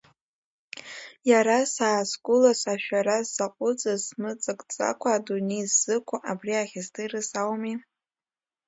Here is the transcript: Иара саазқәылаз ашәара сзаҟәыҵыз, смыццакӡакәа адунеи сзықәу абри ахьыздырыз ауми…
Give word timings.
Иара 1.29 1.57
саазқәылаз 1.73 2.61
ашәара 2.73 3.17
сзаҟәыҵыз, 3.27 4.01
смыццакӡакәа 4.07 5.09
адунеи 5.17 5.65
сзықәу 5.73 6.17
абри 6.31 6.53
ахьыздырыз 6.61 7.29
ауми… 7.41 7.75